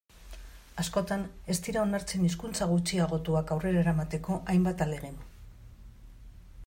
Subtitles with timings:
[0.83, 5.23] Askotan ez dira onartzen hizkuntza gutxiagotuak aurrera eramateko hainbat ahalegin.